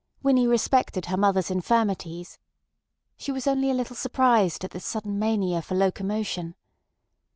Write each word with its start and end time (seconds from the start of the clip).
Winnie 0.23 0.47
respected 0.47 1.05
her 1.05 1.15
mother's 1.15 1.51
infirmities. 1.51 2.39
She 3.17 3.31
was 3.31 3.45
only 3.45 3.69
a 3.69 3.75
little 3.75 3.95
surprised 3.95 4.63
at 4.65 4.71
this 4.71 4.83
sudden 4.83 5.19
mania 5.19 5.61
for 5.61 5.75
locomotion. 5.75 6.55